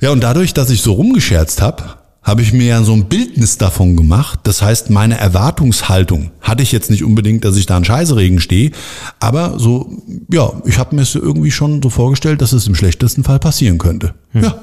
[0.00, 1.82] Ja, und dadurch, dass ich so rumgescherzt habe,
[2.22, 4.40] habe ich mir ja so ein Bildnis davon gemacht.
[4.42, 8.72] Das heißt, meine Erwartungshaltung hatte ich jetzt nicht unbedingt, dass ich da in Scheißeregen stehe,
[9.20, 9.90] aber so,
[10.30, 13.78] ja, ich habe mir es irgendwie schon so vorgestellt, dass es im schlechtesten Fall passieren
[13.78, 14.14] könnte.
[14.34, 14.62] Ja.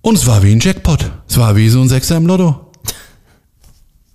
[0.00, 1.10] Und es war wie ein Jackpot.
[1.28, 2.72] Es war wie so ein Sechser im Lotto.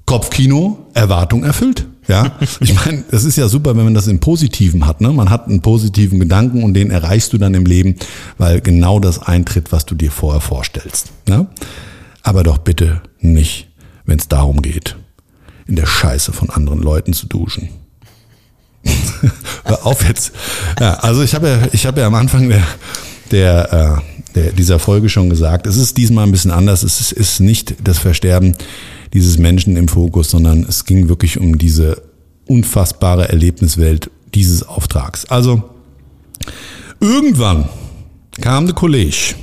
[0.06, 1.86] Kopfkino, Erwartung erfüllt.
[2.08, 5.00] Ja, ich meine, das ist ja super, wenn man das im Positiven hat.
[5.02, 5.12] Ne?
[5.14, 7.96] Man hat einen positiven Gedanken und den erreichst du dann im Leben,
[8.38, 11.12] weil genau das eintritt, was du dir vorher vorstellst.
[11.28, 11.48] Ne?
[12.22, 13.70] Aber doch bitte nicht,
[14.06, 14.98] wenn es darum geht,
[15.66, 17.70] in der Scheiße von anderen Leuten zu duschen.
[19.64, 20.34] Hör auf jetzt.
[20.80, 22.64] Ja, also ich habe ja, ich habe ja am Anfang der,
[23.32, 26.84] der, äh, der, dieser Folge schon gesagt, es ist diesmal ein bisschen anders.
[26.84, 28.56] Es ist, ist nicht das Versterben
[29.14, 32.02] dieses Menschen im Fokus, sondern es ging wirklich um diese
[32.48, 35.26] unfassbare Erlebniswelt dieses Auftrags.
[35.26, 35.64] Also
[37.00, 37.70] irgendwann
[38.42, 39.36] kam der Kollege,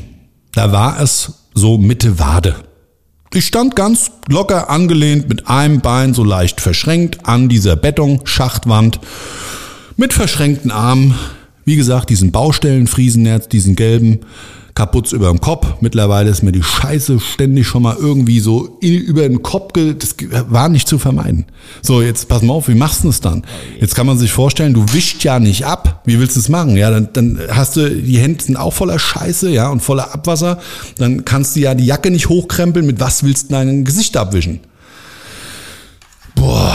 [0.53, 2.57] da war es so Mitte Wade.
[3.33, 8.99] Ich stand ganz locker angelehnt mit einem Bein so leicht verschränkt an dieser Beton-Schachtwand
[9.97, 11.15] mit verschränkten Armen.
[11.65, 14.21] Wie gesagt, diesen Baustellenfriesennerz, diesen gelben,
[14.81, 15.67] kaputt über dem Kopf.
[15.83, 20.17] Mittlerweile ist mir die Scheiße ständig schon mal irgendwie so über den Kopf, ge das
[20.49, 21.45] war nicht zu vermeiden.
[21.83, 23.45] So, jetzt pass mal auf, wie machst du es dann?
[23.79, 26.01] Jetzt kann man sich vorstellen, du wischst ja nicht ab.
[26.07, 26.79] Wie willst du es machen?
[26.79, 30.59] Ja, dann, dann hast du, die Hände sind auch voller Scheiße, ja, und voller Abwasser.
[30.97, 32.87] Dann kannst du ja die Jacke nicht hochkrempeln.
[32.87, 34.61] Mit was willst du dein Gesicht abwischen?
[36.35, 36.75] Boah.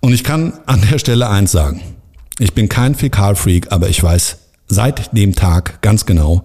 [0.00, 1.80] Und ich kann an der Stelle eins sagen.
[2.38, 4.36] Ich bin kein Fäkalfreak, aber ich weiß
[4.68, 6.44] seit dem Tag ganz genau,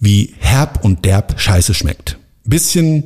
[0.00, 2.18] wie herb und derb Scheiße schmeckt.
[2.44, 3.04] Bisschen,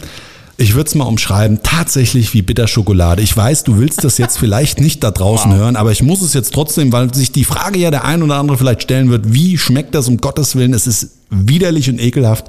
[0.56, 3.22] ich würde es mal umschreiben, tatsächlich wie Bitterschokolade.
[3.22, 5.58] Ich weiß, du willst das jetzt vielleicht nicht da draußen wow.
[5.58, 8.36] hören, aber ich muss es jetzt trotzdem, weil sich die Frage ja der ein oder
[8.36, 10.74] andere vielleicht stellen wird, wie schmeckt das um Gottes Willen?
[10.74, 12.46] Es ist widerlich und ekelhaft.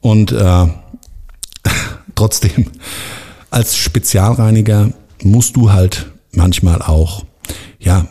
[0.00, 0.66] Und äh,
[2.14, 2.66] trotzdem,
[3.50, 7.24] als Spezialreiniger musst du halt manchmal auch,
[7.80, 8.06] ja,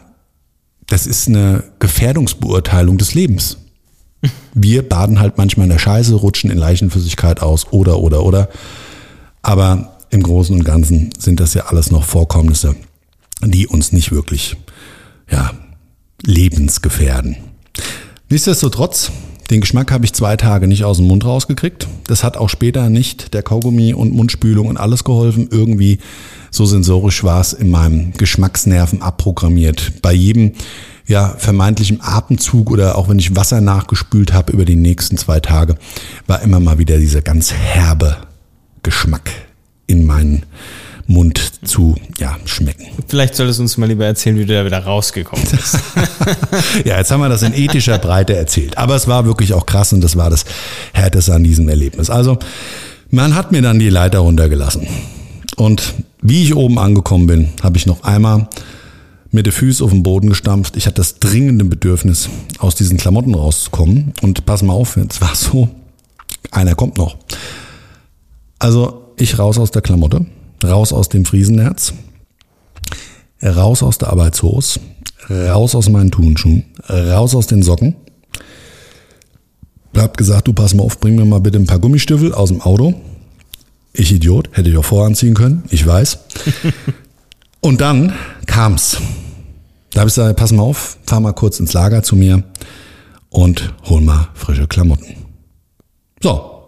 [0.88, 3.58] das ist eine Gefährdungsbeurteilung des Lebens.
[4.54, 8.50] Wir baden halt manchmal in der Scheiße, rutschen in Leichenflüssigkeit aus oder, oder, oder.
[9.42, 12.76] Aber im Großen und Ganzen sind das ja alles noch Vorkommnisse,
[13.44, 14.58] die uns nicht wirklich,
[15.30, 15.52] ja,
[16.24, 17.38] lebensgefährden.
[18.30, 19.12] Nichtsdestotrotz,
[19.50, 21.88] den Geschmack habe ich zwei Tage nicht aus dem Mund rausgekriegt.
[22.08, 25.48] Das hat auch später nicht der Kaugummi und Mundspülung und alles geholfen.
[25.50, 26.00] Irgendwie
[26.52, 30.02] so sensorisch war es in meinem Geschmacksnerven abprogrammiert.
[30.02, 30.54] Bei jedem
[31.08, 35.76] ja, vermeintlichem Atemzug oder auch wenn ich Wasser nachgespült habe über die nächsten zwei Tage,
[36.28, 38.18] war immer mal wieder dieser ganz herbe
[38.84, 39.32] Geschmack
[39.88, 40.44] in meinen
[41.08, 42.88] Mund zu ja, schmecken.
[43.08, 45.80] Vielleicht solltest du uns mal lieber erzählen, wie du da wieder rausgekommen bist.
[46.86, 48.78] ja, jetzt haben wir das in ethischer Breite erzählt.
[48.78, 50.44] Aber es war wirklich auch krass und das war das
[50.92, 52.10] Härteste an diesem Erlebnis.
[52.10, 52.38] Also,
[53.10, 54.86] man hat mir dann die Leiter runtergelassen.
[55.56, 58.50] Und wie ich oben angekommen bin, habe ich noch einmal
[59.32, 60.76] mit den Füßen auf den Boden gestampft.
[60.78, 64.14] Ich hatte das dringende Bedürfnis, aus diesen Klamotten rauszukommen.
[64.22, 65.70] Und pass mal auf, es war so,
[66.52, 67.18] einer kommt noch.
[68.60, 70.26] Also ich raus aus der Klamotte,
[70.64, 71.94] raus aus dem Friesenherz,
[73.44, 74.80] raus aus der Arbeitshose,
[75.30, 77.96] raus aus meinen Turnschuhen, raus aus den Socken.
[79.96, 82.62] Hab gesagt, du pass mal auf, bring mir mal bitte ein paar Gummistiefel aus dem
[82.62, 82.94] Auto.
[83.94, 86.20] Ich Idiot, hätte ich auch voranziehen können, ich weiß.
[87.62, 88.14] Und dann
[88.46, 88.98] kam's.
[89.92, 92.44] Da habe ich gesagt, pass mal auf, fahr mal kurz ins Lager zu mir
[93.30, 95.26] und hol mal frische Klamotten.
[96.22, 96.62] So,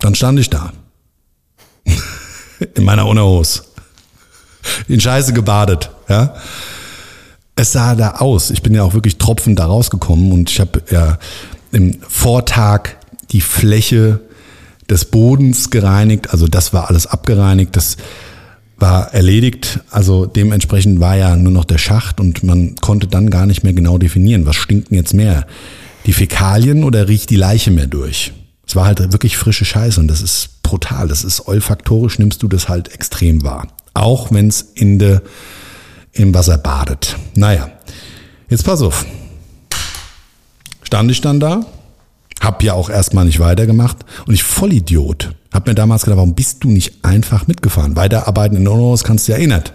[0.00, 0.72] dann stand ich da.
[2.74, 3.62] In meiner Unterhose.
[4.88, 6.34] In Scheiße gebadet, ja.
[7.54, 8.50] Es sah da aus.
[8.50, 11.18] Ich bin ja auch wirklich tropfend da rausgekommen und ich habe ja
[11.72, 12.96] im Vortag
[13.30, 14.20] die Fläche
[14.90, 16.30] des Bodens gereinigt.
[16.32, 17.74] Also das war alles abgereinigt.
[17.76, 17.96] Das
[18.78, 19.80] war erledigt.
[19.90, 23.72] Also dementsprechend war ja nur noch der Schacht und man konnte dann gar nicht mehr
[23.72, 25.46] genau definieren, was stinkt denn jetzt mehr?
[26.04, 28.32] Die Fäkalien oder riecht die Leiche mehr durch?
[28.66, 31.08] Es war halt wirklich frische Scheiße und das ist brutal.
[31.08, 33.68] Das ist olfaktorisch, nimmst du das halt extrem wahr.
[33.94, 35.20] Auch wenn es in de,
[36.12, 37.16] im Wasser badet.
[37.34, 37.70] Naja,
[38.48, 39.06] jetzt pass auf.
[40.82, 41.66] Stand ich dann da,
[42.46, 45.34] hab ja auch erstmal nicht weitergemacht und ich Vollidiot.
[45.52, 47.96] Hab mir damals gedacht, warum bist du nicht einfach mitgefahren?
[47.96, 49.74] Weiterarbeiten in Onos kannst du ja eh nicht.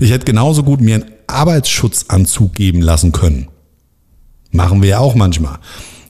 [0.00, 3.48] Ich hätte genauso gut mir einen Arbeitsschutzanzug geben lassen können.
[4.50, 5.58] Machen wir ja auch manchmal.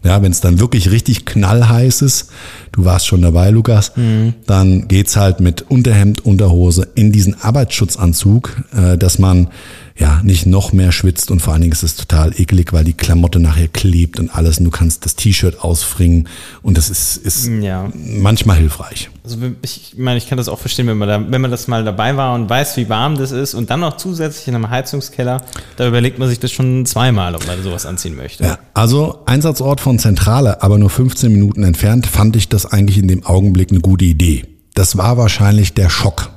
[0.02, 2.30] Ja, wenn es dann wirklich richtig knallheiß ist,
[2.72, 4.34] du warst schon dabei, Lukas, mhm.
[4.46, 9.50] dann geht's halt mit Unterhemd, Unterhose in diesen Arbeitsschutzanzug, äh, dass man
[9.98, 12.92] ja nicht noch mehr schwitzt und vor allen Dingen ist es total eklig, weil die
[12.92, 16.28] Klamotte nachher klebt und alles und du kannst das T-Shirt ausfringen
[16.62, 17.90] und das ist, ist ja.
[17.94, 19.10] manchmal hilfreich.
[19.24, 21.84] Also ich meine, ich kann das auch verstehen, wenn man da, wenn man das mal
[21.84, 25.42] dabei war und weiß, wie warm das ist und dann noch zusätzlich in einem Heizungskeller,
[25.76, 28.44] da überlegt man sich das schon zweimal, ob man sowas anziehen möchte.
[28.44, 33.08] Ja, also Einsatzort von Zentrale, aber nur 15 Minuten entfernt, fand ich das eigentlich in
[33.08, 34.44] dem Augenblick eine gute Idee.
[34.74, 36.31] Das war wahrscheinlich der Schock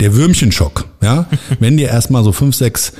[0.00, 1.26] der Würmchenschock, ja.
[1.58, 2.92] Wenn dir erstmal so fünf, sechs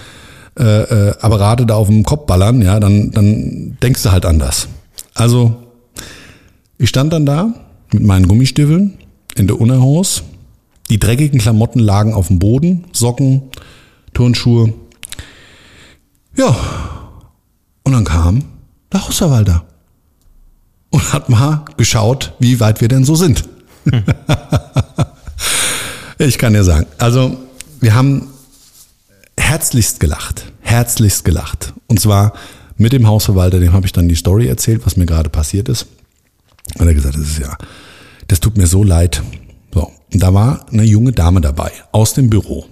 [0.59, 4.69] äh, äh, Apparate da auf dem Kopf ballern, ja, dann, dann denkst du halt anders.
[5.15, 5.57] Also,
[6.79, 7.55] ich stand dann da
[7.93, 8.99] mit meinen Gummistiefeln
[9.37, 10.23] in der Unterhose.
[10.91, 13.43] Die dreckigen Klamotten lagen auf dem Boden, Socken,
[14.15, 14.73] Turnschuhe.
[16.37, 16.57] Ja,
[17.85, 18.45] und dann kam
[18.93, 19.65] der Hausverwalter
[20.91, 23.45] und hat mal geschaut, wie weit wir denn so sind.
[23.85, 24.03] Hm.
[26.19, 26.87] Ich kann dir sagen.
[26.99, 27.37] Also,
[27.81, 28.29] wir haben
[29.39, 30.47] herzlichst gelacht.
[30.61, 31.73] Herzlichst gelacht.
[31.87, 32.33] Und zwar
[32.77, 35.87] mit dem Hausverwalter, dem habe ich dann die Story erzählt, was mir gerade passiert ist.
[36.77, 37.57] Und er gesagt, das ist ja,
[38.27, 39.23] das tut mir so leid.
[39.73, 39.91] So.
[40.13, 42.67] Und da war eine junge Dame dabei aus dem Büro,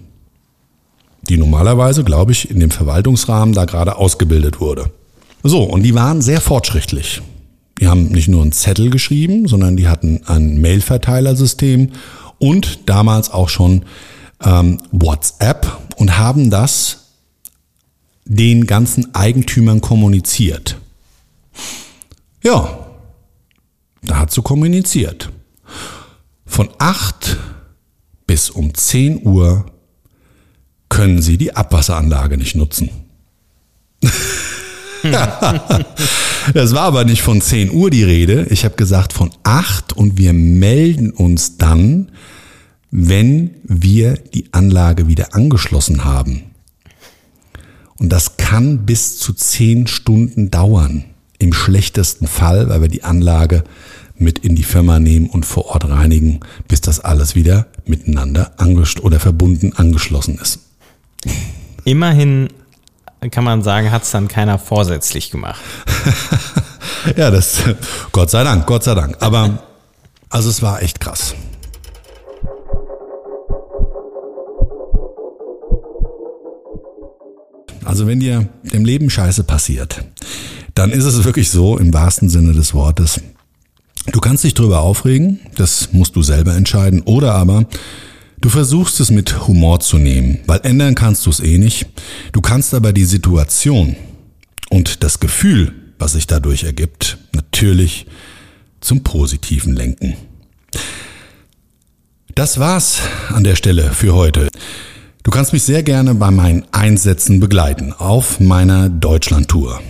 [1.29, 4.91] die normalerweise, glaube ich, in dem Verwaltungsrahmen da gerade ausgebildet wurde.
[5.43, 7.23] So, und die waren sehr fortschrittlich.
[7.81, 11.91] Die haben nicht nur einen Zettel geschrieben, sondern die hatten ein Mailverteilersystem
[12.39, 13.85] und damals auch schon
[14.45, 17.13] ähm, WhatsApp und haben das
[18.25, 20.77] den ganzen Eigentümern kommuniziert.
[22.43, 22.87] Ja,
[24.03, 25.31] da hat sie kommuniziert.
[26.45, 27.37] Von 8
[28.27, 29.67] bis um 10 Uhr
[30.89, 32.91] können Sie die Abwasseranlage nicht nutzen.
[36.55, 38.47] das war aber nicht von 10 Uhr die Rede.
[38.51, 42.11] Ich habe gesagt von 8 und wir melden uns dann,
[42.91, 46.45] wenn wir die Anlage wieder angeschlossen haben.
[47.99, 51.05] Und das kann bis zu 10 Stunden dauern.
[51.39, 53.65] Im schlechtesten Fall, weil wir die Anlage
[54.19, 58.53] mit in die Firma nehmen und vor Ort reinigen, bis das alles wieder miteinander
[59.03, 60.61] oder verbunden angeschlossen ist.
[61.85, 62.49] Immerhin
[63.31, 65.61] kann man sagen, hat es dann keiner vorsätzlich gemacht.
[67.17, 67.63] ja, das,
[68.13, 69.17] Gott sei Dank, Gott sei Dank.
[69.21, 69.59] Aber,
[70.31, 71.35] also es war echt krass.
[77.85, 80.05] Also wenn dir im Leben Scheiße passiert,
[80.75, 83.21] dann ist es wirklich so, im wahrsten Sinne des Wortes,
[84.13, 87.65] du kannst dich drüber aufregen, das musst du selber entscheiden, oder aber
[88.41, 91.87] Du versuchst es mit Humor zu nehmen, weil ändern kannst du es eh nicht.
[92.33, 93.97] Du kannst aber die Situation
[94.69, 98.07] und das Gefühl, was sich dadurch ergibt, natürlich
[98.81, 100.17] zum Positiven lenken.
[102.35, 104.49] Das war's an der Stelle für heute.
[105.23, 109.81] Du kannst mich sehr gerne bei meinen Einsätzen begleiten auf meiner Deutschlandtour.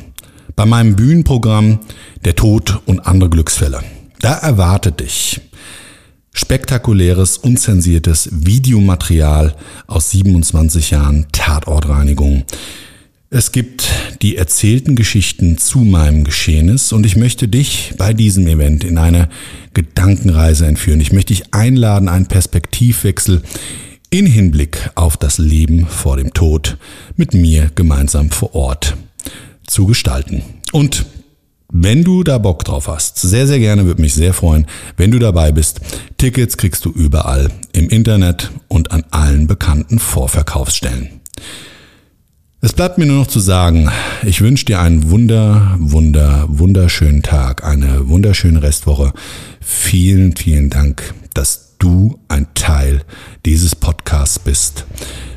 [0.55, 1.81] Bei meinem Bühnenprogramm
[2.25, 3.83] Der Tod und andere Glücksfälle.
[4.21, 5.41] Da erwartet dich
[6.37, 9.57] spektakuläres, unzensiertes Videomaterial
[9.87, 12.45] aus 27 Jahren Tatortreinigung.
[13.31, 13.91] Es gibt
[14.23, 19.29] die erzählten Geschichten zu meinem Geschehnis und ich möchte dich bei diesem Event in eine
[19.75, 21.01] Gedankenreise entführen.
[21.01, 23.43] Ich möchte dich einladen, einen Perspektivwechsel
[24.11, 26.77] in Hinblick auf das Leben vor dem Tod
[27.17, 28.97] mit mir gemeinsam vor Ort
[29.67, 30.43] zu gestalten.
[30.73, 31.07] Und
[31.69, 35.19] wenn du da Bock drauf hast, sehr, sehr gerne, würde mich sehr freuen, wenn du
[35.19, 35.81] dabei bist.
[36.17, 41.21] Tickets kriegst du überall im Internet und an allen bekannten Vorverkaufsstellen.
[42.63, 43.91] Es bleibt mir nur noch zu sagen,
[44.25, 49.13] ich wünsche dir einen wunder, wunder, wunderschönen Tag, eine wunderschöne Restwoche.
[49.61, 53.03] Vielen, vielen Dank, dass du ein Teil
[53.45, 54.87] dieses Podcasts bist.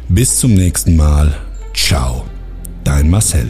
[0.07, 1.35] Bis zum nächsten Mal.
[1.73, 2.25] Ciao,
[2.83, 3.49] dein Marcel.